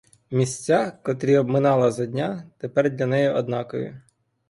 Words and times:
Місця, 0.31 0.91
котрі 1.03 1.37
обминала 1.37 1.91
за 1.91 2.05
дня,— 2.05 2.43
тепер 2.57 2.89
для 2.89 3.05
неї 3.05 3.29
однакові. 3.29 3.97